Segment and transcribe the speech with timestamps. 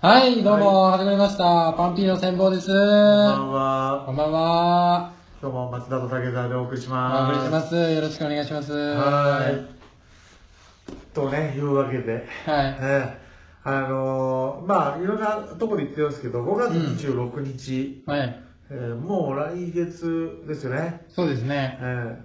[0.00, 1.72] はい、どうも、始まりました。
[1.76, 2.68] パンピーの戦法です。
[2.68, 4.02] こんばんは。
[4.06, 5.12] こんばんは。
[5.42, 7.32] 今日も松田と竹澤でお送りしおます。
[7.32, 7.74] 送りします。
[7.94, 8.72] よろしくお願いします。
[8.72, 9.66] はーい。
[11.14, 12.78] とね、いうわけで、はい。
[12.80, 13.28] えー
[13.64, 18.42] あのーまあ、いろんなとこで言ってますけど、5月26日、はい。
[18.70, 21.04] えーもう来月ですよね。
[21.08, 21.84] そうですねえ。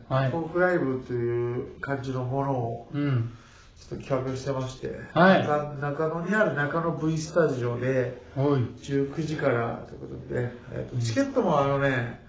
[0.09, 3.31] ーはいトークライブという感じのものをうん。
[3.79, 8.61] ちょっと企画してまして、はい中中野にある中野 V スタジオで、おい。
[8.81, 12.21] 19時からということで、えーとチケットもあのね、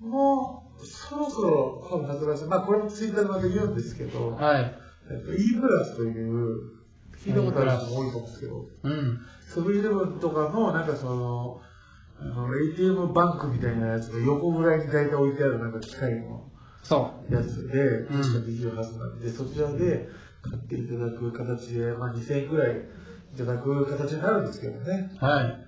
[0.00, 4.74] もうそろそろ多分発売されまあこれもツイッターでまた言うんですけど、はい。
[5.10, 6.78] えーと E プラスという、
[7.16, 9.20] 聞いたことある人も多いと思うんですけど、うん。
[9.54, 11.60] セブンイレブンとかのなんかその、
[12.20, 16.44] あの ATM バンクみたいなやつが横ぐらいに大体置いてあるなんか機械の
[16.82, 20.08] そやつで、うん確かできるはずなんで、そちらで
[20.50, 25.10] 買っていただく形で、まあ2000円ぐらいいただく形になるんですけどね。
[25.20, 25.24] う。
[25.24, 25.64] はい。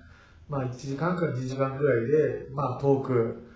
[0.49, 3.47] まあ1時間から2時間ぐらいで、まあトーク、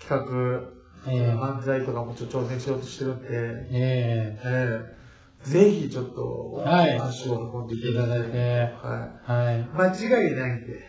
[0.00, 4.98] 企画、えー漫才とかもちょっと挑戦しようとしてるんで、えええ
[5.44, 9.60] ぜひちょっとはい足を運んでいいただいてただいて、はー、はい。
[9.60, 9.64] い。
[9.64, 10.82] 間違いないんで、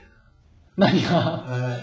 [0.76, 1.10] 何が？
[1.20, 1.78] は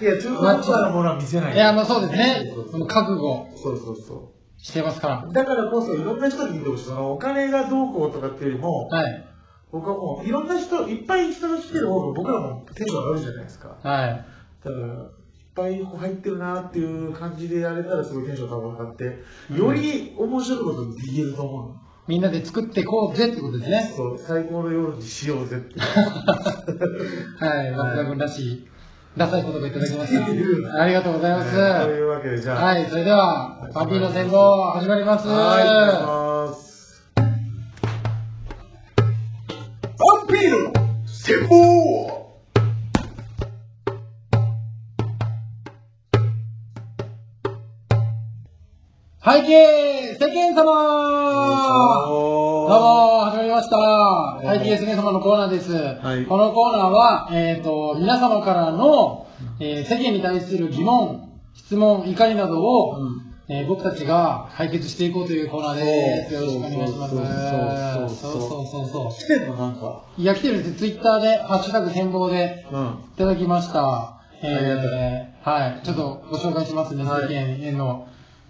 [0.00, 0.04] い。
[0.04, 1.54] いや、中途半端なものは見せない。
[1.54, 5.32] いや、もうそうですねその覚悟そうそうそしてますかう。
[5.32, 6.84] だからこそ、いろんな人に見てほしい。
[6.84, 8.98] そのお金がどうこうとかっていうよりも、ら。
[8.98, 9.24] はい。
[9.70, 13.76] 僕はもう、いろんな人、いっぱい人が来てる方が僕らもテンション上がるじゃないですか。
[13.82, 14.24] はい。
[14.64, 15.04] だから、いっ
[15.54, 19.04] ぱい入ってるなっていう感じでやれたらすごいテンション多分上がって、
[19.50, 21.80] うんより面白いことできると思うの。
[22.06, 23.92] みんなで作っていこうぜってことですね。
[23.94, 25.78] そう、最高の夜にしようぜって。
[27.44, 27.70] はい。
[27.72, 28.68] 松田君らしい、
[29.18, 30.80] ダサい言葉いただきました。
[30.80, 31.56] ありがとうございます。
[31.56, 32.64] えーというわけで、じゃあ。
[32.64, 35.26] はい、それでは、パンピーの戦法始まります。
[35.26, 36.68] はい。
[39.98, 40.72] パンピーの
[41.06, 41.87] 戦法
[49.30, 50.64] 背景世間様
[52.06, 54.40] どうも、始まりました。
[54.40, 55.70] 背景世間様のコーナーです。
[55.70, 59.26] いこのコーナーは、えっ、と、皆様からの、
[59.60, 66.32] えー世間に対する疑問、質問、怒りなどを、うんえー僕たちが解決していこうというコーナーです。
[66.32, 67.14] よろしくお願いします。
[68.22, 70.04] そうそうそうそう来てんのなんか。
[70.16, 70.72] いや、来てるんです。
[70.72, 72.86] ツイッターで、ハッシュタグ戦法でうん。
[73.14, 74.22] いただきました。
[74.42, 75.84] えありがとうー、はい。
[75.84, 77.04] ちょっとご紹介しますね。
[77.04, 78.06] 世はい間への、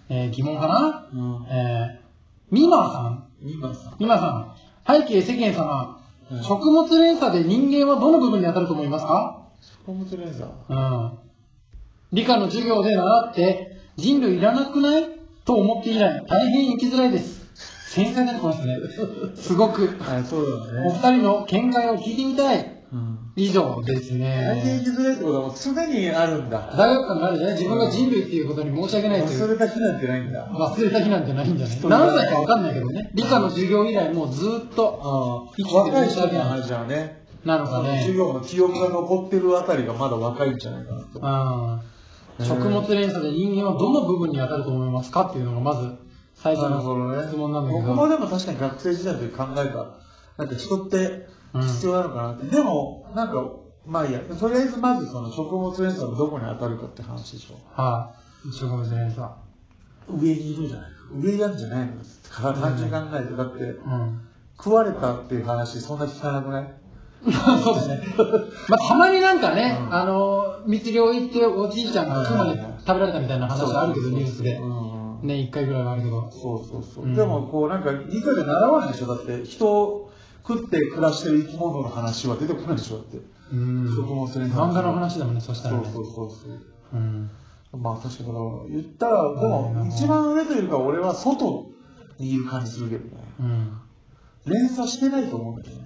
[0.09, 1.09] えー疑問かな？
[1.13, 1.45] うん。
[1.49, 3.95] えー、ミマさん今さ。
[3.99, 4.55] ミマさん。
[5.01, 5.95] 背景世間様。
[5.95, 9.47] うん食物連鎖で人間はどの部分に当たると思いますか？
[9.61, 10.49] 食物連鎖。
[10.69, 11.11] うん。
[12.11, 15.09] 理科の授業で習って、人類いらなくない？
[15.45, 17.47] と思って以来、大変生きづらいです。
[17.93, 19.35] 繊細なところですね。
[19.35, 19.87] すごく。
[19.99, 22.78] はい、そうだお二人の見解を聞いてみたい。
[22.91, 23.19] うん。
[23.35, 24.81] 以上です大変ね。
[24.83, 26.73] 生きづらいってことはもう常にあるんだ。
[26.75, 27.55] 大学感があるじゃない？
[27.57, 29.43] 自分が人類っていうことに申し訳ないという。
[29.43, 30.47] 忘れた日なんてないんだ。
[30.47, 31.79] 忘れた日なんてないんじゃない？
[31.87, 33.11] 何歳かわかんないけどね。
[33.13, 37.25] 理科の授業以来もうずーっとあ生きてる若い人の話はね。
[37.45, 38.17] なのかね授。
[38.17, 41.19] 業の記憶が残ってるあたりがまだ若いんじゃないかなと。
[42.41, 45.91] うん食物連鎖で人間はどの部分に当たると思いますかっていうのがまず
[46.35, 46.79] 最初の
[47.27, 47.85] 質問なんだけど。
[47.85, 49.97] 僕もでも確かに学生時代の時考えた。
[50.37, 52.47] なんか人って必要なのかなって。
[52.47, 53.45] でも、なんか、
[53.85, 54.19] まあいいや。
[54.19, 57.55] とりあえずまずその食物連鎖のどこに当たるかって話でしょ。
[57.81, 58.11] は
[58.47, 58.53] い。
[58.53, 59.27] 食物連鎖。
[60.09, 61.93] 上にいるじゃない上なんじゃないの
[62.53, 63.35] 単純に考えて。
[63.35, 64.21] だって、うん。
[64.57, 66.73] 食われたっていう話そんな聞かなくない？
[67.63, 68.01] そうですね。
[68.69, 74.65] まあ、たまになんかね、うんあの、密漁行っておじいちゃんが熊に食べられたみたいな話あるけど、ニュースでう。
[75.25, 76.29] んね、一回ぐらいはあるけど。
[76.31, 77.03] そうそうそう。
[77.05, 80.08] うんでも、こう、なんか、理科で習わないでしょだって、人を
[80.47, 83.19] 食って暮らしてる生き物の話は出てこないでしょだって。
[83.51, 83.95] うん。
[83.95, 85.83] 食物連鎖漫画の話だもんね、そしたらね。
[85.85, 86.59] そうそうそうそう。
[86.93, 87.29] うん。
[87.77, 91.67] まあ確かに、言ったら、でも、一番上というか、俺は外
[92.17, 93.23] にいる感じするけどね。
[93.39, 93.77] うん。
[94.45, 95.83] 連鎖してないと思うんだよね。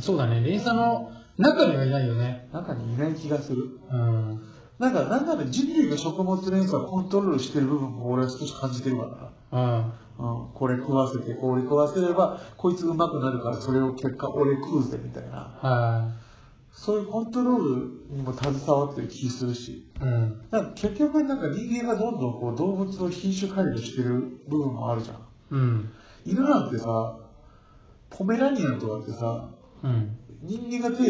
[0.00, 2.48] そうだね、連鎖の中にはいないよね。
[2.52, 3.80] 中にいない気がする。
[3.90, 4.42] うん。
[4.78, 9.60] なんか、なんなら人類が食物連鎖をコントロールしてる部分も俺は少し感じてるから。
[9.60, 9.92] うん。
[10.18, 15.56] うん、これ食わせて、これ食わせれば、こいつうまくなるから、それを結果俺食うぜ、みたいな。
[15.60, 16.12] は
[16.72, 19.72] そういうコントロールにも携わってる気するし。
[19.72, 19.84] い。
[20.00, 20.40] うん。
[20.50, 25.16] なんか結局なんか人間がどんどんこう動物を品種改良してる部分もあるじゃん。
[25.50, 25.90] うん。
[26.24, 27.18] 犬なんてさ、
[28.10, 29.50] ポメラニアンとかってさ、
[29.82, 30.16] うん。
[30.42, 31.04] 人間が手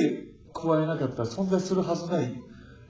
[0.54, 2.42] 加えなかったら存在するはずない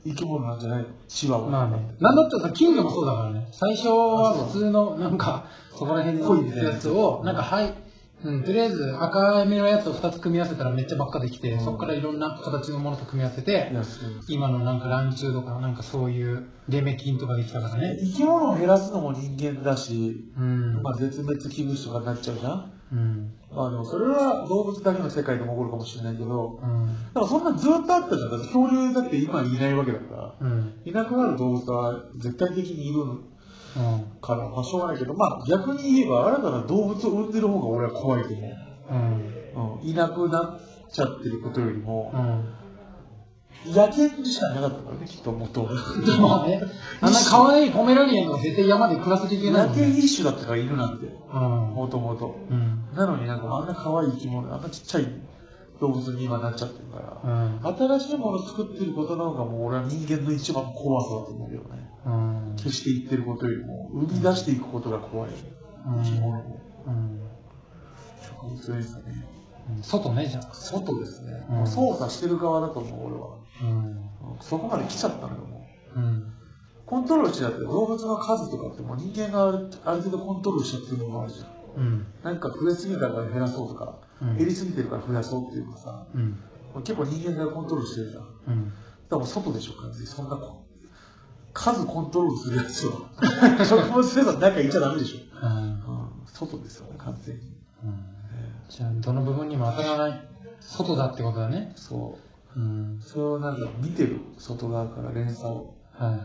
[0.08, 0.87] 生き物なんじゃない？
[1.28, 1.49] ワワ。
[1.50, 1.94] まあね。
[2.00, 3.49] なんだったら金魚もそうだからね。
[3.52, 7.75] 最初は普通の、なんか、そこら辺のやつを、なんか、はい、
[8.25, 13.70] うん、とりあえず赤目のやつを2つ組み合わせたらめっちゃばっかできて、うんそこからいろんな形のものと組み合わせて
[14.28, 17.96] 今のなんかランチュウとか、なんかそういうデメキンとかできたからね。
[18.00, 20.82] 生き物を減らすのも人間だし、うん。
[20.82, 23.32] まあ、絶滅危惧種とかになっちゃうじゃんうん。
[23.55, 26.87] まあでもそれは動物だけの世界でも起こるかもしれないけど、うん。
[27.14, 28.31] だからそんなずっとあったじゃん。
[28.31, 30.75] だって恐竜だって今いないわけだから、うん。
[30.85, 33.23] いなくなる動物は絶対的にいるうん。
[34.20, 38.50] から、まあしょうがないけど、まあ逆に言えば新たな動物を産んでる方が俺は怖いと思う。
[38.91, 39.79] うん。
[39.81, 40.58] うん、いなくなっ
[40.91, 42.57] ちゃってることよりも、うん。
[43.66, 46.28] 野犬しかいなかったからね、きっと元々。
[46.28, 46.60] まあね、
[47.00, 49.99] あんな可愛いポメラニアンが絶対山で暮らせていけない野犬もんね。
[49.99, 51.40] 一種だったから犬なんて、うん。
[51.75, 52.37] もともと。
[52.50, 52.84] うん。
[52.94, 55.06] なのになんかあんな可愛い生き物、あんなちっちゃい
[55.81, 57.99] 動物に今なっちゃってるから、うん。
[57.99, 61.90] 新しいものを作ってることの方がもう俺は人間の一番の怖さだと思うよね。
[62.06, 62.55] うん。
[62.56, 65.31] 消していってることよりも、生み出していくことが怖い。
[65.31, 66.60] うん生き物も。
[66.87, 67.20] うん。
[68.22, 69.26] 植物ですかね。
[69.82, 70.55] 外ね、じゃあ。
[70.55, 71.46] 外ですね。
[71.50, 73.37] うん操作してる側だと思う、俺は。
[73.62, 73.69] うん。
[73.69, 74.08] うん
[74.40, 75.66] そこまで来ちゃったのよ、も
[75.96, 75.99] う。
[75.99, 76.32] うん。
[76.87, 79.49] コントロールしちゃって動物の数とかってもう人間が
[79.84, 81.49] ある程度コントロールしちゃってるのもあるじゃん。
[81.76, 82.06] うん。
[82.22, 86.37] なんか増えすぎたから減らそうとか、うん減りすぎてるから増やそうっていうのはさ、うん。
[86.82, 88.22] 結構人間がコントロールしてるじゃん。
[88.22, 88.72] だかうん。
[89.10, 90.06] らもう外でしょ、完全に。
[90.06, 90.64] そんなこ
[91.55, 93.10] 数コントロールするやつは。
[93.64, 95.46] 植物性の中にいちゃダメでしょ。
[95.46, 95.56] うん。
[95.56, 95.78] うん、
[96.26, 97.43] 外ですよね、完全に。
[98.69, 100.28] じゃあ、どの部分にも当たらない。
[100.60, 101.72] 外だってことだね。
[101.76, 102.28] そう。
[102.58, 102.99] うん。
[103.00, 105.76] それをなんか見てる、外側から連鎖を。
[105.93, 106.25] はいはいは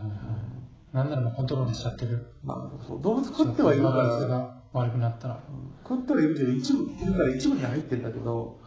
[0.92, 2.26] なんならもうコントロールしちゃってる。
[2.42, 5.40] まあ、そう動物食ってはいるから、が悪くなったら。
[5.88, 8.58] 食ってはいるけど、一部、いるから一部には入ってるんだけど、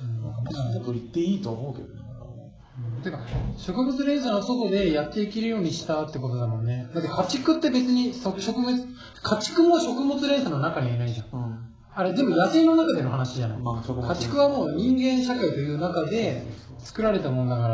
[0.00, 2.08] うんそんなこと言っていいと思うけどね。
[3.02, 3.18] てか、
[3.56, 6.88] 植物連鎖の外でやっていけるようにしたってことだもんね。
[6.94, 8.72] だって家畜って別にそ植物、
[9.22, 11.26] 家畜も食物連鎖の中にはいないじゃん。
[11.32, 11.57] うん。
[11.98, 13.58] あれ全部野生の中での話じゃない。
[13.58, 16.44] まあ食物連家畜はもう人間社会という中で
[16.78, 17.66] 作られたもんだか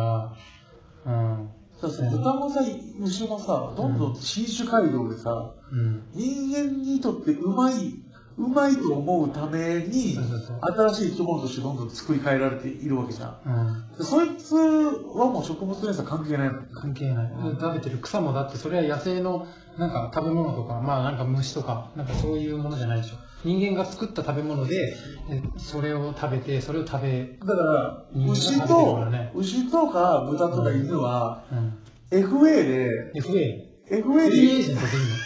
[1.05, 1.49] ら、うん。
[1.82, 2.61] だって豚もさ、
[3.03, 6.06] 牛もさ、どんどん新種改良でさ、うん。
[6.15, 8.03] 人間にとってうまい、
[8.37, 10.19] うまいと思うために
[10.61, 13.39] 新しい生き物としてどんどん作り変えられているわけじゃん。
[13.47, 13.97] うん。
[13.97, 16.63] でそいつはもう食物連鎖関係ないの。
[16.75, 17.33] 関係ない。
[17.61, 19.47] 食べてる草もだってそれは野生の
[19.79, 23.17] なんか食べ物とか、まあなんか虫とか、なんかそういうものじゃないでしょ。
[23.45, 24.97] 人間が作った食べ物で、
[25.31, 29.05] えそれを食べて、それを食べ、だから、牛と
[29.35, 31.79] 牛とか豚とか犬は、うん。
[32.11, 33.75] FA で、FA。
[33.91, 35.17] FA フリーエーで、ジェントでいいの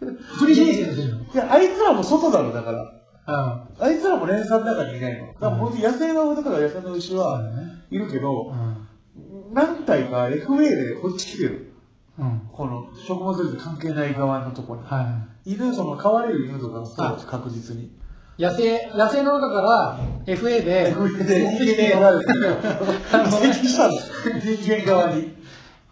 [0.00, 2.92] フリーエージェントでいや、あいつらも外だろ、だから。
[3.26, 5.28] ああいつらも連鎖の中にいないの。
[5.28, 7.20] だから、本当に野生の豚とか野生の牛あ。
[7.20, 7.50] は。
[7.90, 8.88] いるけうど、ん。
[9.52, 11.74] 何体か FA でこっち来てる。
[12.18, 12.48] うん。
[12.52, 14.86] この食物連鎖関係ない側のところに。
[14.86, 17.84] は犬、その飼われる犬とかもそう確実に。
[17.84, 18.42] い。
[18.42, 22.56] 野生、野生の中から FA で、FA で人間に取られてる。
[23.28, 23.94] 移籍したの。
[24.40, 25.34] 人間側に。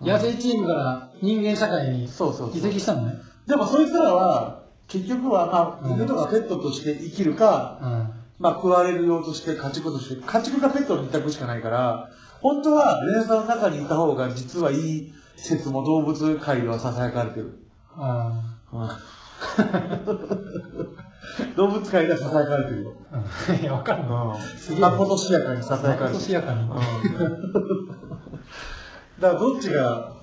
[0.02, 3.14] 野生チームから人間社会にそうそうそう移籍したのね。
[3.46, 8.10] でもそいつらは、結局は、まあ、うん犬とかペットとして生きるか、うん。
[8.38, 17.58] まあ、食われる用として、家畜として、家畜かペットの二択しかないから、本当は連鎖の中にいた方が実はいい説も動物界では囁かれてる。
[17.96, 18.42] あ
[21.56, 22.94] 動物界では囁かれてるよ。
[23.12, 23.22] あ。
[23.54, 24.36] いや、わかるの。
[24.70, 24.80] うん。
[24.80, 25.94] まことしやかに囁かれてる。
[26.00, 26.68] まことしやかにうん。
[26.68, 26.74] だ
[29.20, 30.14] からどっちが、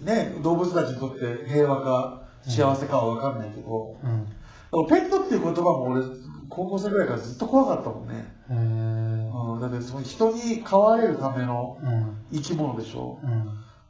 [0.00, 4.26] ね、動物たちにとって平和か幸せかは分かんないけど、うん。
[4.26, 4.32] で
[4.72, 6.02] もペットっていう言葉も俺、
[6.48, 8.34] 高校生ぐらいからずっと怖かったもんね。
[8.50, 8.54] へえ。
[8.54, 8.56] う
[9.56, 12.16] ん、だってその人に飼われるためのうん。
[12.32, 13.20] 生き物でしょ。
[13.22, 13.30] うん。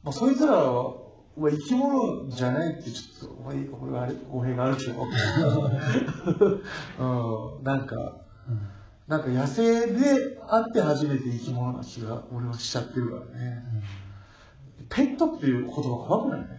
[0.03, 0.95] まあ、そいつらは、
[1.37, 5.07] は生き物じゃないってちょっと、お前、俺はあれ、語弊があるけど。
[7.59, 8.17] うん、なんか、
[8.49, 8.69] うん。
[9.09, 13.62] なんか野生であって初めて生き物な気が俺はしちゃってるからね。
[14.91, 16.58] ペットっていう言葉怖くないね。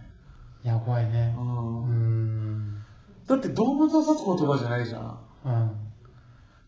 [0.64, 1.34] いや、怖いね。
[1.36, 1.40] う。
[1.40, 2.82] うんん。
[3.26, 5.18] だって動物を指す言葉じゃないじゃん。
[5.44, 5.70] うん。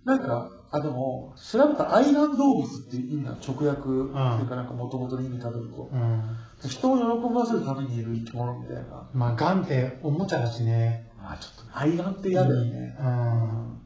[0.04, 5.90] なんか、あ、でも、調べた愛玩動物っていう意味なの直訳っていうかなんか元々の意味たどると。
[5.92, 6.36] うん。
[6.66, 9.08] 人を喜ばせるためにいる生き物みたいな。
[9.12, 11.10] まあ、ガンっておもちゃだしね。
[11.18, 12.96] まあちょっと、愛玩って嫌だよね。
[12.98, 13.82] うん。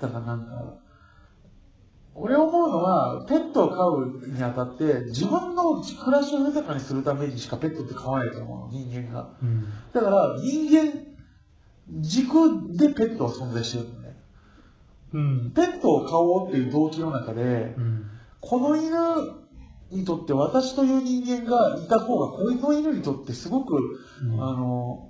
[0.00, 0.74] だからなんか、
[2.20, 9.30] 俺思うのは、ペットを飼うにあたって、自分の暮らしを豊かにするためにしかペットって飼わないと思うの、人間が。
[9.42, 9.64] うん。
[9.92, 10.92] だから、人間
[11.88, 14.20] 軸でペットは存在してるんだよね。
[15.14, 15.50] うん。
[15.50, 18.04] ペットを飼おうっていう動機の中でう、ん。
[18.40, 18.96] この犬
[19.90, 23.74] にとって私という人間がいた方がこの犬にとってすごく、
[24.22, 25.06] うんあの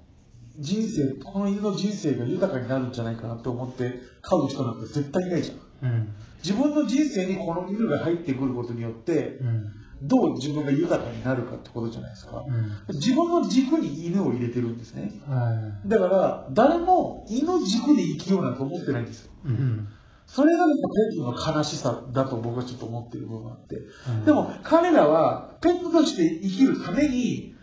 [0.58, 6.14] 人生この犬の人生が豊かになるんじゃないかなと思って飼う人なんて絶対いないじゃんうん。
[6.42, 9.72] 自分の人生にこの犬が入ってくることによってうん。
[10.02, 12.42] どう自分が豊かになるかってことじゃないですか。
[12.46, 12.96] うん。
[12.96, 15.12] 自分の軸に犬を入れてるんですね。
[15.26, 19.32] はいだから誰も犬軸で生きようなんて思ってないんですよ。
[19.44, 19.88] うん。
[20.26, 20.72] それがペ
[21.18, 23.76] ットの悲しさだと僕はちょっと思ってる部分があって。
[23.76, 24.24] うん。
[24.24, 27.54] でも彼らはペットとして生きるために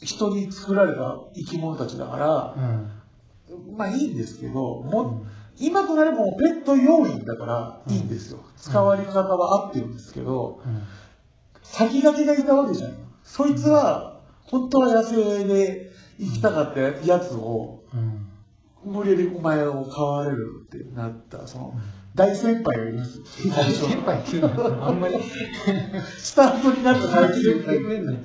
[0.00, 3.76] 人に作られた生き物たちだからうん。
[3.78, 5.24] まあいいんですけども
[5.60, 8.38] 今となればもうペット要員だからいいんですよ。
[8.56, 10.82] 使われ方は合ってるんですけどうん。
[11.62, 12.94] 先駆けがいたわけじゃん。
[13.24, 18.26] そいつは本当は野生で生きたかったやつをうん。
[18.84, 21.74] 無理やりお前を飼われるってなったその
[22.14, 23.20] 大先輩がいます。
[23.24, 25.16] 最初先輩っていうのはあんまり。
[26.18, 28.18] スタートになった最近言ってくれんのよ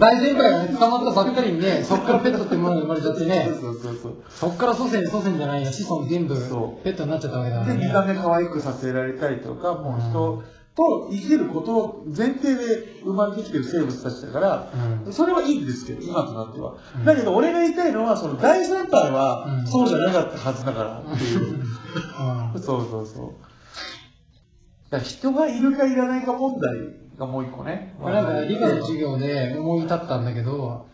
[0.00, 6.84] 大先輩がね、捕まったばっかりにね、そっからペットってものが生まれちゃってね、そうそうそうそっから祖先、祖先じゃないや、子孫全部そう。
[6.84, 7.86] ペットになっちゃったわけだからで、ね。
[7.86, 10.42] 見た目可愛くさせられたりとか、もう人
[10.78, 14.72] と生きることを前提で生まれてきてる生物たちだから、
[15.06, 15.12] うん。
[15.12, 16.76] それはいいんですけど、今となっては。
[16.96, 17.04] うん。
[17.04, 19.66] だけど、俺が言いたいのは、その大先輩はうん。
[19.66, 21.60] そうじゃなかったはずだからっていう。
[22.54, 22.62] うん。
[22.62, 23.47] そうそうそう。
[24.90, 26.74] だ人がいるかいらないか問題
[27.18, 27.94] がもう一個ね。
[28.00, 30.86] これなんか理科の授業で思い立ったんだけど、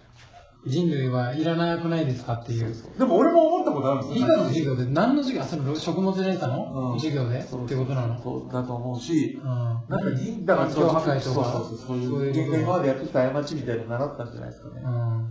[0.67, 2.75] 人類はいらなくないですかっていう。
[2.99, 4.27] でも俺も思ったことあるんですよ。
[4.27, 5.45] 理科の授業で何の授業？
[5.45, 7.39] あその食物連鎖のうん授業で？
[7.39, 8.21] ってことなの？
[8.23, 9.45] そうだと思うし、うん。
[9.45, 14.83] なんか人だからそうそうそういう人間が今までやってきた過ちみたいなの習ったんじゃないですかね。
[14.83, 15.31] うん。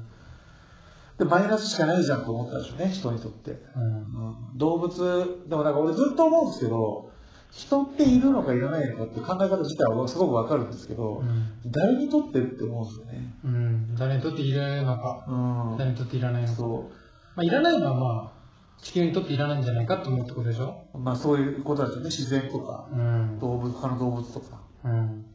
[1.17, 3.51] で、マイナスしかないじゃんと思ったでしょうね、人にとって。
[3.51, 4.57] うん。
[4.57, 7.11] 動物、でもなんか俺ずっと思うんですけど、
[7.55, 13.35] 人っているのかいらないのかって考え方自体はすごくわかるんですけど、うん誰にとってって思うんですよね。
[13.45, 13.95] うん。
[13.95, 15.77] 誰にとっていらないのか、うん。
[15.77, 16.55] 誰にとっていらないのか。
[16.55, 16.91] そ
[17.35, 20.83] まあ、いらないのはまあ、地球にとっていらないんじゃないかって思うってことでしょ？
[20.93, 20.97] う。
[20.97, 23.39] まあそういうことですよね、自然とか、うん。
[23.39, 24.61] 動物、他の動物とか。
[24.83, 25.25] うん。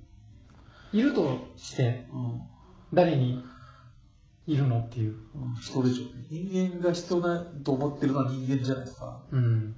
[0.93, 2.43] いるとして、うん。
[2.93, 3.43] 誰に
[4.47, 5.13] いるのっていう。
[5.35, 6.27] うん人でしょうね。
[6.31, 9.21] 人間が人だと思ってるのは人間じゃないですか。
[9.31, 9.41] うん。
[9.43, 9.75] うん。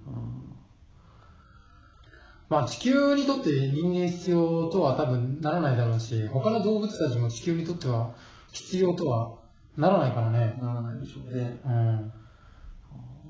[2.50, 8.12] まあ地球にとって人間必要とは多分ならないだろうし、他の動物たちも地球にとっては
[8.50, 9.38] 必要とは
[9.76, 10.58] ならないからね。
[10.60, 11.60] ならないでしょうね。
[11.64, 11.68] う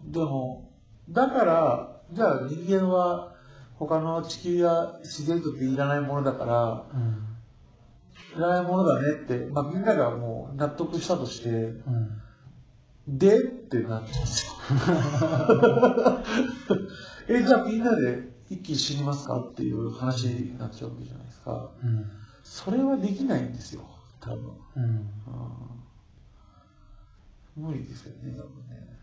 [0.09, 0.11] ん。
[0.11, 0.73] でも、
[1.11, 3.35] だから、じゃあ人間は
[3.75, 7.27] 他の地球や自然にとっていらないものだから、うん。
[8.39, 12.23] いらないものだねって、まあみんながもう納得したとして、うん。
[13.07, 14.53] でってなっちゃうんですよ。
[17.37, 21.71] え、じゃあみんなで一気に死にますかっていう話になっちゃうわけじゃないですか。
[21.83, 22.11] うん。
[22.43, 23.83] それはできないんですよ、
[24.21, 24.53] 多分。
[24.77, 24.85] うん。
[24.85, 25.07] うん
[27.57, 28.99] 無理ですよね、多分ね。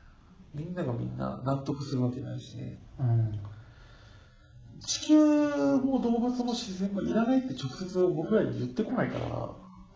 [0.53, 2.79] みんながみんな納得するわけないしね。
[2.99, 3.39] うん。
[4.79, 5.17] 地球
[5.77, 9.49] も動物も自然もいらないって直接僕らに言ってこないから。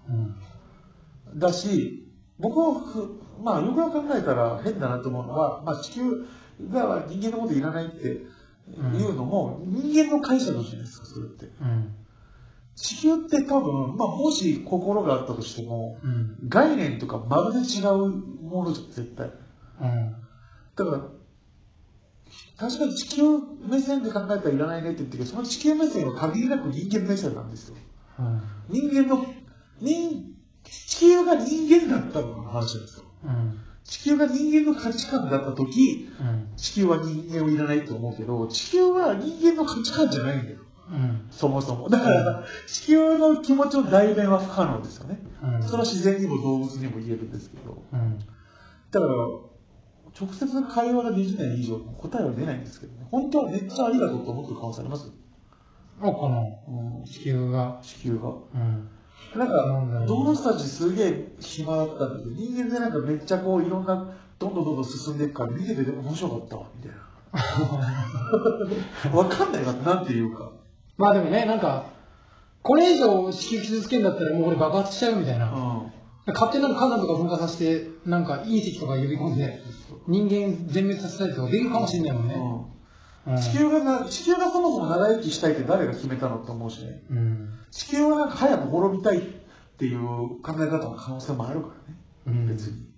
[0.09, 1.39] うん。
[1.39, 2.07] だし、
[2.39, 6.25] 僕はふ、まあよくよく考えたら変だなと思うのは、まあ地球
[6.69, 8.21] が人間のこといらないって
[8.77, 11.45] いうのも、人間の解釈じゃないですか、それって。
[11.45, 11.95] うん。
[12.75, 16.37] 地球って多分、まあもし心があったとしても、うん。
[16.47, 19.31] 概念とかまるで違うものじゃん、絶対。
[19.81, 20.15] うん。
[20.75, 21.01] だから、
[22.57, 23.23] 確かに地球
[23.67, 27.75] 目線で考えたらいらないねって言ってるけど、その地球目線は限りなく人間目線なんですよ。
[28.19, 28.41] うん。
[28.69, 29.25] 人間の、
[29.79, 33.05] 人、地球が人間だったの話なんですよ。
[33.23, 33.57] うん。
[33.83, 36.47] 地球が人間の価値観だった時、うん。
[36.55, 40.57] 地球は人間をいらないと思うけど、地球は人間の価値観じゃないんだよ。
[40.91, 41.27] うん。
[41.31, 41.89] そもそも。
[41.89, 45.19] だから、地球の気持ちの代弁は不可能ですよね。
[45.43, 45.63] うん。
[45.63, 47.81] それは自然にも動物にも言えるんですけど。
[47.91, 48.19] うん。
[48.91, 49.13] だから、
[50.19, 53.07] 直接会話ができない以上、答えは出ないんですけどね。
[53.09, 55.11] 本当はめっちゃありがとうと思ってる可能性あります？
[56.01, 56.59] あ、この
[56.99, 57.79] うん、地球が。
[57.81, 58.29] 地球が。
[58.29, 58.89] うん。
[59.35, 67.11] なんか、動物たちすげえ暇だったんだけど、人間でなんかめっちゃこういろんな、どんどんどんどん進んでいくから見てて面白かったわ、みたいな。
[69.17, 70.51] わかんないな、なんていうか。
[70.97, 71.85] まあでもね、なんか、
[72.61, 75.51] これ以上地球傷つけんだったらもう俺爆発しちゃうみたいな。
[75.51, 76.33] うん。
[76.33, 79.59] 勝手になんか火山とか噴火させて、なんか隕石とか呼び込んで、
[80.07, 82.35] 人間全滅させたりとかできるかもしれないもんね。
[82.35, 82.65] うん、
[83.25, 87.03] 地球がな、地球がそもそも長生きしたいって誰が決めたのって思うしね。
[87.11, 87.49] うん。
[87.69, 89.21] 地球はなんか早く滅びたいっ
[89.77, 91.99] ていう考え方の可能性もあるからね。
[92.27, 92.91] うん別に。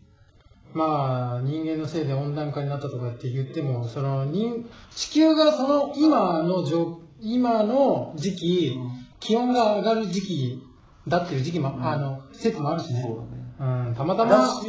[0.73, 8.79] まあ、人間のせいで温暖化になったとかって言っても、その人地球がその今の状今の時期、
[9.19, 10.63] 気温が上がる時期
[11.07, 13.01] だっていう時期も、うんあの、説もあるしね。
[13.01, 13.32] そうだね。
[13.63, 14.61] うん、たまただま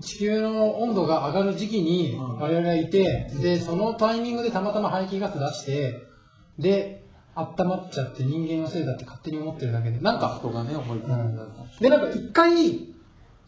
[0.00, 2.38] 地球の温度が上がる時期にうん。
[2.38, 6.00] 我々がいて、で、そのタイミングでたまたま排気ガス出して、
[6.58, 7.04] で、
[7.34, 12.94] 温まっちゃって人間のせいだって勝手に思ってるだけで、なんか、人がね、思い込んだりとかで、なんか一回、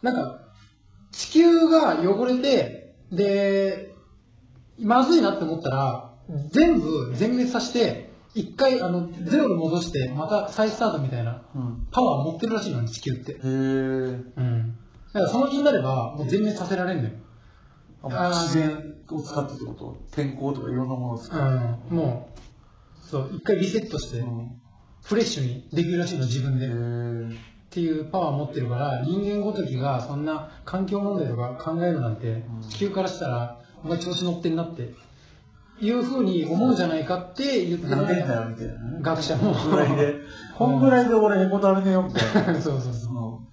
[0.03, 0.41] なんか、
[1.11, 3.95] 地球が汚れて、で、
[4.79, 6.15] まずいなって思ったら、
[6.51, 11.43] 全部全滅させて、一回、あの、ゼロに戻して、また再スタートみたいな。
[11.55, 11.76] うん。
[11.97, 13.33] パワー持ってるらしいのに、地球って。
[13.33, 13.47] へえ。
[13.47, 13.51] う
[14.43, 14.77] ん。
[15.15, 17.15] だからその気になれば、もう全滅させられるんだよ。
[18.33, 19.97] 自然を使ってってこと？
[20.11, 21.65] 天候とかいろんなものを使って。
[21.91, 21.97] うん。
[21.97, 24.61] もう、そう、一回リセットして、うん
[25.03, 26.67] フレッシュにできるらしいの、自分で。
[26.67, 27.37] へっえ。
[27.71, 34.93] ていうパワーを持ってるから、人間ごときがそんな環境問題とか考えるなんてうん、地球からしたら、お前調子乗ってんなって、
[35.81, 38.99] いうふうに思うんじゃないかって言ってなんでんだるよ、みたいなね。
[39.03, 39.55] 学者も。
[39.55, 40.15] こんぐらいで。
[40.57, 42.61] こんぐらいで俺へこたれねえよ、みたいな。
[42.61, 43.13] そうそうそう。
[43.13, 43.47] うん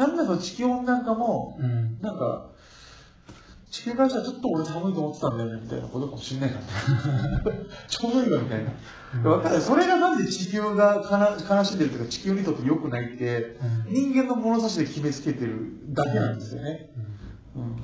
[0.00, 1.98] なんだその地球温暖化も、うん。
[2.00, 2.52] なんか、
[3.70, 6.58] 地球からしたらちょっと俺寒いと思ってたんだよね、みたいなことかもしれないか
[7.44, 7.66] らね。
[7.86, 8.64] ちょうどいいわ、みたい
[9.22, 9.30] な。
[9.30, 13.58] わかるそれがなんで地球が悲しんでるというか、地球にとって良くないって、
[13.88, 16.90] うん人間の物差しで決めつけてるだけなんですよね。
[17.54, 17.76] うんうん。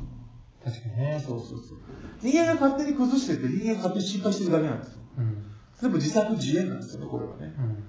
[0.66, 1.22] 確かにね。
[1.24, 1.78] そうそうそう。
[2.20, 4.98] 人間が勝手に崩してて、人間が勝手に心配してるだけなんですよ。
[5.18, 5.44] うん。
[5.80, 7.54] 全部自作自演なんですよね、これはね。
[7.56, 7.84] うん。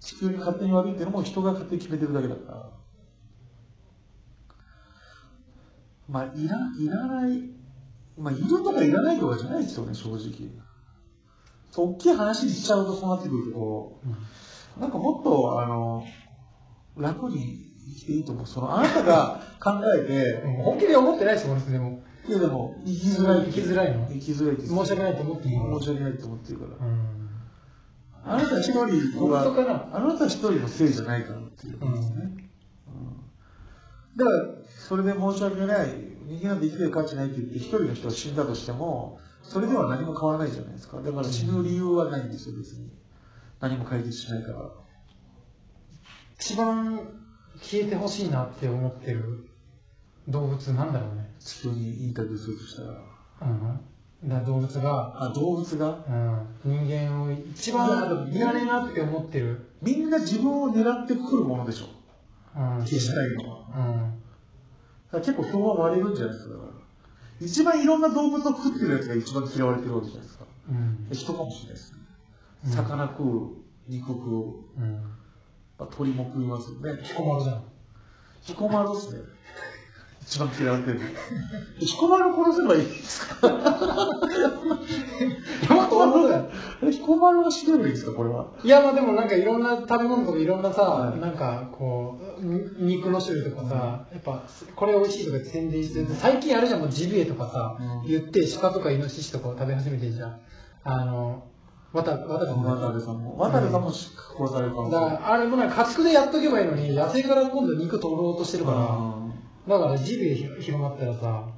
[0.00, 2.70] 地球に勝手に悪いっていうのも人が勝手に決めてるだけだから。
[6.08, 7.50] まあ、いら、いらない、
[8.18, 10.50] まあ、いるとかいらないとかじゃないですよね、正直。
[11.76, 14.00] 大きい話にしちゃうとそうなってくるけど、
[14.80, 16.04] なんかもっと、あの、
[16.96, 18.46] 楽にいいと思う。
[18.46, 22.02] その、あなたが考えて、うん本気で思ってないですよ、俺でも。
[22.28, 23.46] いやでも、生きづらい。
[23.46, 26.86] 生きづらいの生きづらいって申し訳ないと思っていい申し訳ないと思ってるから。
[26.86, 27.30] うん。
[28.22, 28.80] あなた一人
[29.30, 29.96] は、本当かな？
[29.96, 32.16] あなた一人のせいじゃないからっていうことですね。
[32.16, 32.50] うん
[34.16, 35.88] だから、それで申し訳ない、
[36.26, 41.00] 人間なんて生きてる価値ないって言って、一人の人が死んだとしても、それでは何も変わらないじゃないですか。
[41.00, 42.90] だから死ぬ理由はないんですよ、別に。
[43.60, 44.58] 何も解決しないから。
[46.40, 47.19] 一番
[47.58, 49.48] 消えてほしいなって思ってる
[50.28, 51.34] 動物なんだろうね。
[51.38, 52.88] 地球にインタビューするとしたら。
[53.42, 54.28] うん。
[54.28, 56.04] だ動物が、あ、動物が？
[56.64, 59.70] うん、人間を一番いらねえなって思ってる。
[59.80, 61.86] みんな自分を狙ってくるものでしょ。
[62.54, 62.80] うん。
[62.80, 63.66] 消したいのは。
[63.74, 64.22] うん。
[65.12, 66.54] だから結構票は割れるんじゃないですか。
[66.54, 66.72] だから
[67.40, 70.44] 一番いろんな動物を食ってるやつが一番嫌われてるわけじゃないですか。
[70.68, 71.08] うん。
[71.10, 71.98] 人かもしれないですね。
[72.66, 73.56] うん魚食う、
[73.88, 74.44] 肉食う、
[74.76, 75.02] うん。
[75.80, 77.00] まあ、鳥も食いますよね。
[77.02, 77.62] 彦摩呂じゃん。
[78.42, 79.20] 彦摩呂っすね。
[80.22, 81.00] 一番嫌われてる。
[81.80, 83.48] 彦摩呂殺せばいいですか？
[85.68, 86.48] 山と思うだよ？
[86.82, 88.12] え彦摩呂が死ねばいいですか？
[88.12, 88.46] これは。
[88.62, 94.42] いや、まあでもなんかいろんな食べ物とかいろんなさ、はいなんかこう、に肉の種類とかさ、やっぱ
[94.76, 96.06] これ美味しいとか宣伝してる。
[96.16, 100.36] 最近あれじゃん、もうジビエとかさ、うん言って鹿とかイノシシとかを食べ始めてんじゃん。
[100.84, 101.44] あの、
[101.92, 103.36] わた、わたかも渡部さんも。
[103.38, 108.70] 渡部さんも殺されだから、あれもなんか家畜でやっとけばいいのに、野生から今度肉取ろうとしてるか
[109.66, 111.48] ら、だからジビエひ広まったらさ、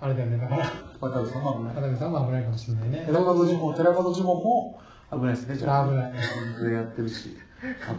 [0.00, 1.76] あれだよね、だから、渡部さんも危ない。
[1.76, 3.04] 渡部さんも危ないかもしれないね。
[3.06, 4.80] 寺門呪文、寺門呪文も
[5.12, 5.86] 危ないですね、じゃあ。
[5.86, 7.36] 危ないでやってるし。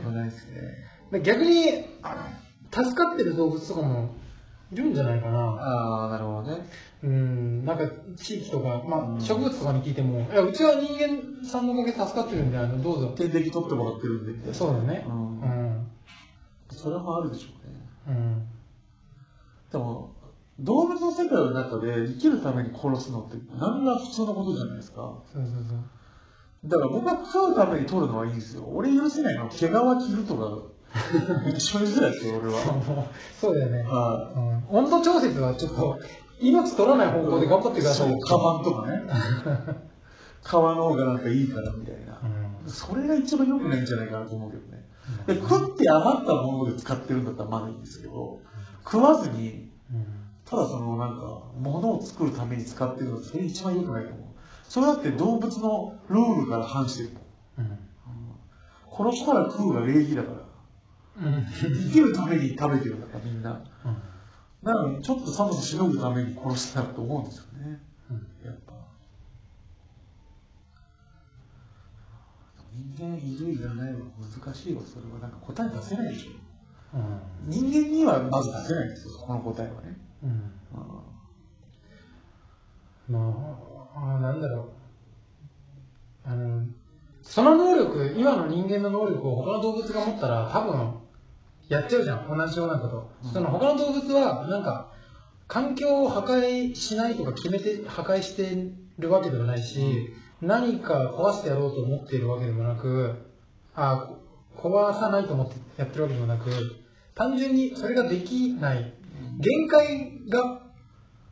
[0.03, 0.61] 危ないですね。
[1.11, 1.85] で逆に、
[2.71, 4.15] 助かってる動物とかも
[4.73, 5.39] いるんじゃないかな。
[5.39, 6.65] ああ、なるほどね。
[7.03, 7.83] うん、なんか
[8.17, 13.07] 地域とか、まうんあ、植物とかに聞いても、いやうちは人間さんのおかげで助かってるんで、あのどうぞ。
[13.09, 14.53] 点滴取ってもらってるんで。
[14.53, 15.05] そうだね。
[15.07, 15.87] ううんん。
[16.71, 17.87] それもあるでしょうね。
[18.07, 18.47] うん。
[19.71, 20.11] でも、
[20.59, 24.97] 動物の世界の中で生きるために殺すのって何が普通のことじゃないですか。
[25.31, 25.77] そうそうそう。
[26.65, 28.63] だから僕は食うために取るのはいいんですよ。
[28.67, 29.67] 俺許せないのは毛皮切
[30.15, 30.72] るとか、
[31.55, 32.59] 一番許せないですよ、俺は。
[33.39, 33.83] そうだよね。
[33.83, 35.99] はうん、温度調節はちょっと、
[36.39, 38.09] 命取らない方向で頑張ってください。
[38.09, 39.01] そう、カバンとかね。
[40.43, 42.19] 皮の方がなんかいいからみたいな。
[42.63, 42.69] うん。
[42.69, 44.83] それが一番良くないんじゃないかなと思うけどね。
[45.27, 48.39] で食って余ったもので使ってるんだったらまだいいんですけど、
[48.83, 50.05] 食わずに、うん。
[50.45, 54.27] ただそのなんか、物を作るために使ってるのはそれ一番良くないと思う。
[54.67, 57.09] それだって動物のルールから反してる
[57.57, 57.67] もん。
[58.99, 59.07] うん。
[59.13, 60.52] 殺したら食うが礼儀だから。
[61.17, 61.45] うん。
[61.45, 63.61] 生きるために食べてるんだからみんな。
[64.63, 67.79] なのにちょっと寒さしのぐために殺したと思うんですよね。
[68.45, 68.73] やっぱ。
[72.71, 75.19] 人間いるいらないは難しいわ、それは。
[75.19, 76.97] なんか答え出せないでしょ。
[76.97, 77.49] うん。
[77.49, 79.97] 人間にはまず出せないんですよ、この答えはね。
[80.23, 80.29] うん。
[80.29, 81.13] うん
[83.09, 83.19] ま
[83.93, 84.69] あ、あなんだろう。
[86.25, 86.65] あの、
[87.21, 91.02] その能力、今の人間の能力を他の動物が持ったら多分、
[91.69, 93.09] やっちゃうじゃん、同じようなこと。
[93.23, 93.31] うん。
[93.31, 94.91] その他の動物は、なんか、
[95.47, 103.31] 環境を破壊しないとか決めて破壊してるわけでもないし、何か壊してやろうと思っているわけでもなく、
[103.75, 104.09] あ
[104.55, 106.49] こ壊さないと思ってやってるわけでもなく、
[107.15, 108.93] 単純にそれができない、
[109.39, 110.61] 限界が、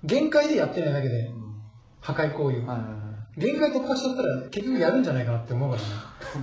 [0.04, 1.32] 限界でやってないだけで、
[2.00, 2.66] 破壊行為を。
[2.68, 5.88] はいはいはい限界突破しちゃったら結局やるんじゃないかなって思うからね。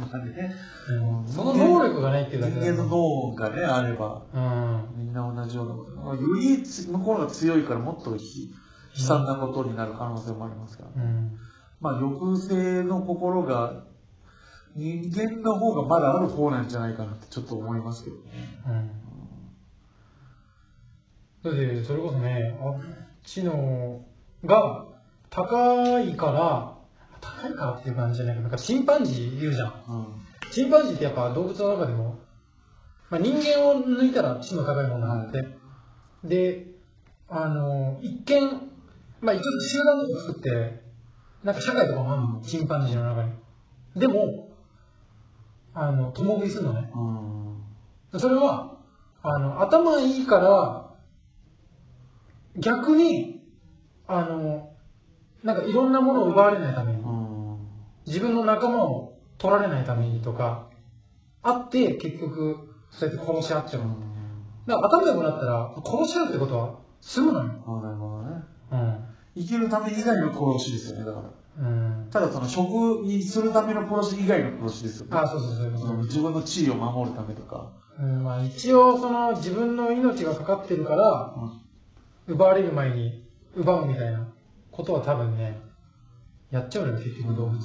[0.01, 0.55] まあね
[0.88, 4.88] うんその能力がないっていうだけ人間の脳がね、あれば、うん。
[4.96, 11.03] みんな同じようなよりつ向こうが強いからもっと悲悲惨なことになる可能性もありますから。
[11.03, 11.38] うん。
[11.81, 13.85] まあ、抑制の心が、
[14.74, 18.22] 人間の方がまだある方なんじゃないかなってちょっと思いますけどね。
[18.66, 18.90] うん。
[21.42, 22.81] だって、それこそね、あっ
[23.24, 24.05] ちの
[24.44, 24.87] が
[25.31, 26.77] 高いから、
[27.20, 29.85] 高いからっていう感じじゃないけど、なんかチンパンジーいるじゃん。
[29.88, 30.50] うん。
[30.50, 32.18] チンパンジーってやっぱ動物の中でも、
[33.11, 35.48] まあ、人間を抜いたら知の高いものがあって、
[36.24, 36.66] で、
[37.28, 38.70] あの、一見、
[39.20, 40.83] まあ一応集団とか作って、
[41.44, 43.33] なんか社会とかもあるの、チンパンジーの中に。
[43.96, 44.48] でも、
[45.74, 46.90] あの、共食いするのね。
[48.12, 48.20] うん。
[48.20, 48.78] それは、
[49.22, 50.90] あの、頭いいから、
[52.57, 53.42] 逆に、
[54.07, 54.72] あの、
[55.44, 56.97] なんかいろんなものを奪われないために、うん。
[58.08, 60.70] 自分の仲間を取られないためにとか、
[61.42, 62.56] あって、結局、
[62.90, 63.96] そうやって殺し合っちゃうの。
[64.66, 67.50] だから頭良くなったら、殺し合うってことは、すぐなの。
[67.66, 68.42] あなるほどね。
[68.72, 69.04] うん。
[69.36, 71.64] 生きるため以外の殺しですよね、だから。
[71.64, 72.08] うん。
[72.10, 75.12] ただその食にするための殺し以外の殺しですよね。
[75.16, 77.70] あ、そうそうそうその自分の地位を守るためとか。
[77.98, 78.02] と。
[78.02, 81.34] うん、まあ一応、その、自分の命がかかってるから、
[82.26, 84.28] 奪われる前に奪うみたいな
[84.70, 85.60] ことは多分ね、
[86.50, 87.58] やっちゃうのよ、結局動物。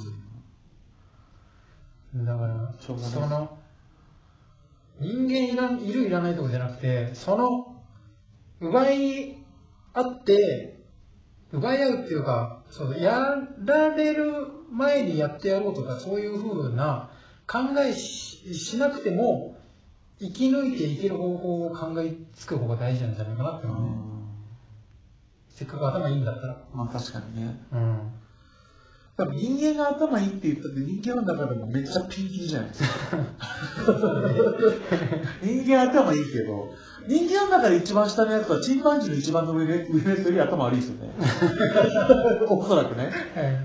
[2.14, 3.58] だから、その、
[5.00, 7.82] 人間いらんいるいらないとかじゃなくて、その、
[8.60, 9.44] 奪い
[9.92, 10.84] 合って、
[11.52, 17.10] 奪い合うっていうか、そうやられる前にやってやろうとか、そういうふうな
[17.48, 19.56] 考えししなくても、
[20.20, 24.14] 生き抜いていける方法を考えつく方が大事なんじゃないかなってう思う。
[25.48, 26.64] せっかく頭いいんだったら。
[26.72, 27.60] まあ確かにね。
[27.72, 28.12] うん。
[29.16, 32.88] 多分人間が頭いいって言ったって人間の中でもめっちゃピンキリじゃないですか。
[35.40, 36.68] 人間頭いいけど、
[37.06, 39.84] 人間の中で一番下のやつはチンパンジーの一番の上のや
[40.16, 41.12] つより頭悪いですよね。
[42.50, 43.04] おそらくね。
[43.04, 43.12] はい。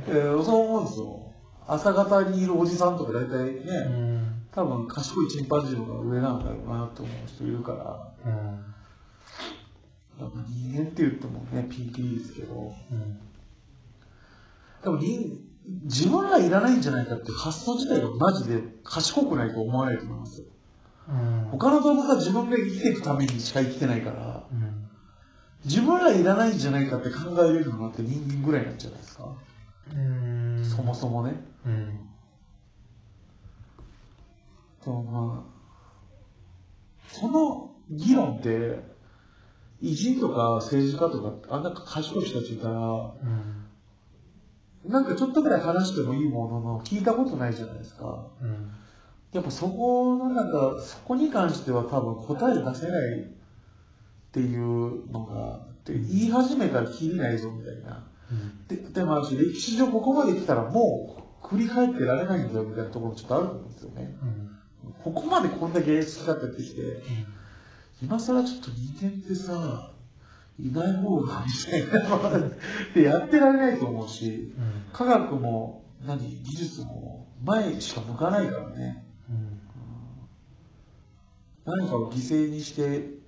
[0.08, 1.20] えーそう思うんですよ。
[1.68, 3.80] 朝方にいるおじさんとか大体うね、
[4.18, 4.44] ん。
[4.52, 8.60] 多分賢いチンパンジーの方が上なんだろうなと思う人いるから、うん。
[10.48, 13.20] 人間って言ってもね、ピンキリですけど、うん。
[14.84, 15.40] でも人
[15.84, 20.48] 自分らいらないんじゃないかって発想自体がマジで賢くないと思わないと思いますよ。
[21.10, 21.48] うん。
[21.52, 24.90] 他の動物は自分が生きていくためにしか生きてないから、うん。
[25.66, 29.36] 自分らいらないんじゃないかって考えれるのって人間ぐらいなんじゃないですか？
[29.94, 30.64] うん。
[30.64, 31.44] そもそもね。
[31.66, 32.00] うん。
[34.86, 35.52] でもまあ、
[37.12, 38.80] その議論って、
[39.82, 43.66] 偉人とか政治家とか、あんな賢い人たちいたら、うん。
[44.86, 48.28] なんかちょっとぐらい話してもいいものの、聞いたことないじゃないですか。
[48.42, 48.72] うん。
[49.34, 53.26] やっぱそこのなんか、そこに関しては多分答え出せないっ
[54.32, 58.08] ていうのが、で言い始めたらきりないぞみたいな。
[58.68, 64.18] ででもあるし、歴史上ここまで来たらもう繰り返ってられないんだよみたいなところもちょっとあると思うんですよね。
[64.22, 64.26] う
[64.90, 64.94] ん。
[65.04, 66.82] ここまでこんだけ好き勝手やってきて、
[68.02, 69.92] 今更ちょっと人間ってさ、
[70.60, 72.52] いない方がみたいなの
[72.94, 74.92] で やってられないと思うし、うん。
[74.92, 79.06] 科学も何、技術も前しか向かないからね。
[79.30, 79.60] うん。
[81.66, 83.20] 何かを犠牲にして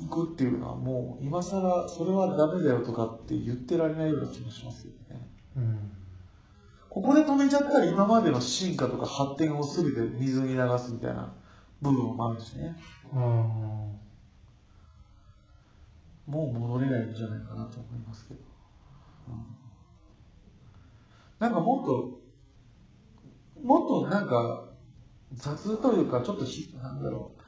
[0.00, 5.28] いくっていうのはもう今更それはダメだよとかって言ってられないような気もしますよね。
[5.56, 5.90] うん。
[6.90, 11.32] ここで止めちゃったら今までの進化とか発展を全て水に流すみたいな
[11.80, 12.76] 部分もあるしね。
[13.12, 14.05] うん。
[16.26, 18.40] もう戻れないんじゃないかなと思いますけど。
[19.28, 19.56] うん
[21.38, 22.18] なんかもっと、
[23.62, 24.68] もっとなんか
[25.34, 27.40] 雑というかちょっとひ、なんだろう、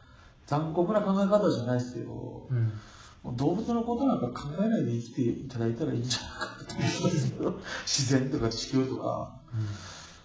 [0.46, 3.36] 残酷な考え方じゃないですけど、うん。
[3.36, 9.38] 動物のことなんか考えないで生きていただいたらいいんじゃないかなと思うんですけど、 自然とか地球とか。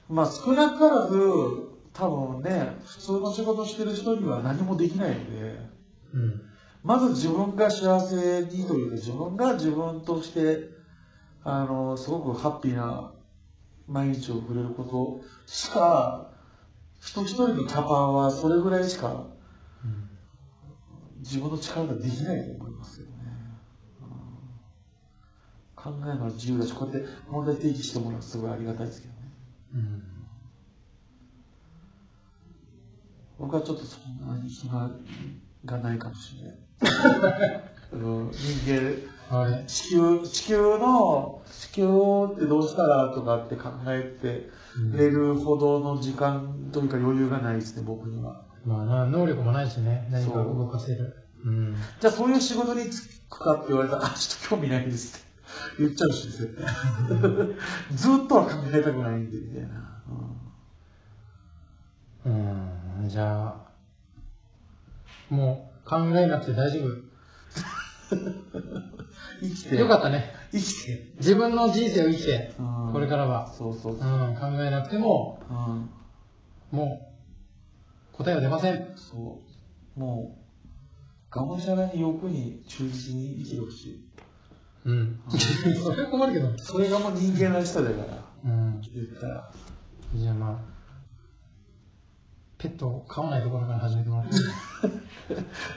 [0.09, 1.17] まあ少なからず、
[1.93, 5.69] 多分ね、普通の仕事してる人には何もできないので、
[6.13, 6.41] うん。
[6.83, 10.69] まず自分が幸せにというか、自分が自分として、
[11.43, 13.13] あの、すごくハッピーな
[13.87, 16.29] 毎日を送れることしか、
[16.99, 19.27] 人一人のキャパはそれぐらいしか
[21.19, 23.11] 自分の力ができないと思いますよね。
[24.01, 24.33] うん
[25.75, 29.19] 考えるのは自由だし、こうやって問題提起してもらうのはすごいありがたいですけどね。
[29.73, 30.03] うん
[33.39, 34.89] 僕はちょっとそんなに暇
[35.65, 37.63] がないかもしれない。
[37.93, 41.83] うん人間、あれ地球、地球の、地球
[42.33, 44.49] ってどうしたらとかって考えて
[44.95, 48.45] れるほどの時間というか余裕がないですね、僕には。
[48.65, 51.15] まあな、能力もないしね、何か動かせる。
[51.45, 51.75] うん。
[51.99, 57.95] じゃあそういう仕事に就くかって言われたら、あ、ちょっと興味ないですって言っちゃうし、絶対。
[57.95, 59.93] ずっとは考えたくないんで、みたいな。
[62.25, 62.29] う
[63.05, 63.72] ん、じゃあ、
[65.29, 66.87] もう考えなくて大丈夫。
[66.87, 67.09] う ん
[69.41, 70.31] 生きて、よかったね。
[70.51, 71.11] 生きて。
[71.17, 74.09] 自分の人生を生きて、うんこれからは、そうそううん、そう。
[74.39, 75.89] 考えなくても、うん
[76.71, 77.11] も
[78.13, 78.93] う、答えは出ません。
[78.95, 79.41] そ
[79.95, 79.99] う。
[79.99, 80.37] も
[81.31, 84.09] う、がむしゃらに欲に忠実に生きてほしい。
[84.85, 85.19] うん。
[85.29, 86.57] それは困るけど。
[86.57, 88.81] それがもう人間らしさだから、うん。
[88.81, 89.51] 言ったら。
[90.15, 90.72] じゃあまあ、
[92.63, 94.33] ペットを飼わないところから始めてもらって。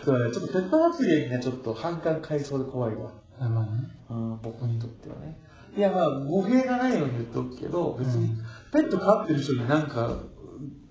[0.04, 3.10] そうだね、ちょっとペット発言にね、ちょっと反感買いそうで怖いわ。
[3.40, 3.90] あまあね。
[4.08, 5.36] うん、僕にとってはね。
[5.76, 8.36] いや、まあ、語弊がないように言っておくけど、別にうん、
[8.70, 10.22] ペット飼ってる人になんか、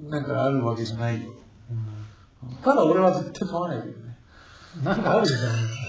[0.01, 1.31] なんかあるわけじゃないよ。
[1.71, 1.87] うん
[2.61, 4.17] ただ俺は絶対飼わないけどね。
[4.83, 5.37] なんかあるよ、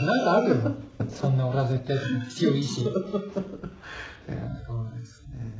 [0.06, 1.08] なんかあるよ。
[1.10, 1.98] そんな俺は絶対
[2.30, 2.80] 強いし。
[2.80, 2.92] い や、
[4.66, 5.52] そうですね。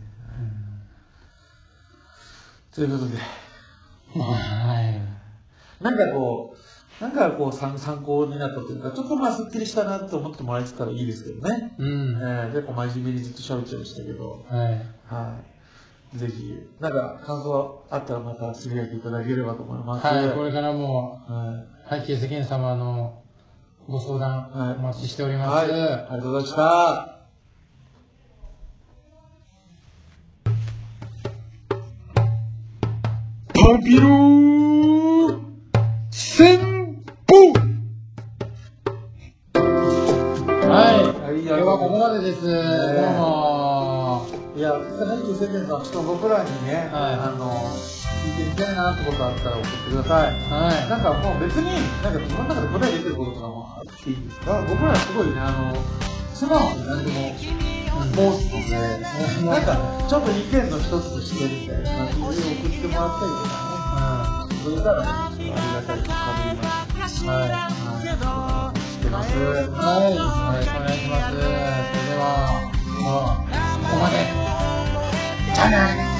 [2.73, 3.19] ということで、
[4.24, 4.81] は
[5.81, 5.85] い。
[5.85, 11.74] なんかこう、なんかこう参参考になったというか、ちょっとまあスッキリしたなと思ってもらえてたらいいですけどね。
[11.79, 12.18] うん。
[12.20, 14.83] えー、結構真面目にずっと喋っちゃいましたけど、はい。
[15.07, 15.38] は
[16.14, 16.18] い。
[16.18, 20.07] ぜひ、なんか感想あったらまたつぶやいていただければと思います。
[20.07, 21.96] はい、これからも、はい。
[21.96, 23.22] はい、ケースケン様の
[23.87, 25.50] ご相談はいお待ちしております。
[25.50, 25.64] はい。
[25.64, 27.15] ありがとうございました。
[33.66, 35.42] パピロー
[36.12, 37.52] 戦法
[40.70, 42.42] はい、はい今日はここまでです。
[42.42, 42.55] どう
[43.18, 44.29] も。
[44.55, 44.79] いや、さ
[45.18, 47.50] っき世間さん、ちょっと僕らにね、はいあの、
[48.38, 50.38] 聞いてみたいなってことあったら送ってください。
[50.46, 50.88] はい。
[50.88, 51.66] なんかもう別に、
[52.05, 54.62] なんか自分の中で答え出てることとかもあっていいんですか？
[54.70, 55.74] 僕らはすごいね、あの、
[56.33, 57.35] 素直に何でも
[57.97, 59.01] もうすぐね、
[59.45, 63.55] なんかちょっと意見の一つとしてみたいな感じで送ってもらったりとか
[64.47, 67.25] ね、うん、そうからありがたいと感じます。
[67.25, 67.69] はい、は
[68.75, 69.19] い、してま。
[69.19, 70.29] はい、よろ
[70.63, 71.37] しくお願いします。
[71.37, 72.25] それでは、
[73.01, 73.49] もう
[73.85, 74.15] ここまで。
[75.55, 76.17] じゃあね。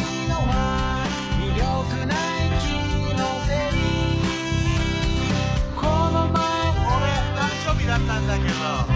[7.87, 8.96] だったんだけど。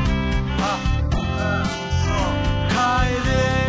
[2.81, 3.60] hiding